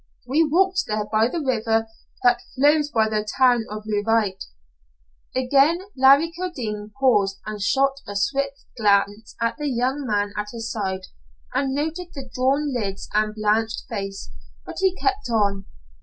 We 0.25 0.43
walked 0.43 0.85
there 0.87 1.05
by 1.05 1.27
the 1.27 1.39
river 1.43 1.87
that 2.23 2.41
flows 2.55 2.89
by 2.89 3.07
the 3.07 3.23
town 3.37 3.65
of 3.69 3.83
Leauvite." 3.85 4.45
Again 5.35 5.77
Larry 5.95 6.31
Kildene 6.31 6.91
paused 6.99 7.37
and 7.45 7.61
shot 7.61 7.97
a 8.07 8.15
swift 8.15 8.65
glance 8.75 9.35
at 9.39 9.57
the 9.57 9.69
young 9.69 10.07
man 10.07 10.33
at 10.35 10.47
his 10.53 10.71
side, 10.71 11.01
and 11.53 11.75
noted 11.75 12.13
the 12.15 12.27
drawn 12.33 12.73
lids 12.73 13.09
and 13.13 13.35
blanched 13.35 13.83
face, 13.89 14.31
but 14.65 14.79
he 14.79 14.95
kept 14.95 15.29
on. 15.29 15.65